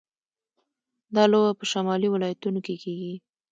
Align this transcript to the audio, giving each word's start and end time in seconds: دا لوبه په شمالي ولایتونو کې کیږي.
دا 1.15 1.23
لوبه 1.31 1.51
په 1.59 1.65
شمالي 1.71 2.07
ولایتونو 2.11 2.59
کې 2.65 2.75
کیږي. 2.83 3.13